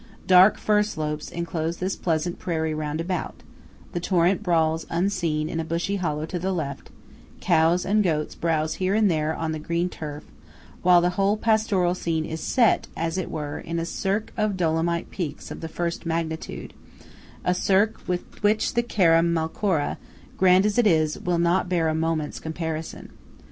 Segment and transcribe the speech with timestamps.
[0.25, 3.43] Dark fir slopes enclose this pleasant prairie round about;
[3.91, 6.89] the torrent brawls unseen in a bushy hollow to the left;
[7.39, 10.23] cows and goats browse here and there on the green turf;
[10.81, 15.11] while the whole pastoral scene is "set," as it were, in a cirque of Dolomite
[15.11, 19.97] peaks of the first magnitude–a cirque with which the Circa Malcora,
[20.35, 23.11] grand as it is, will not bear a moment's comparison.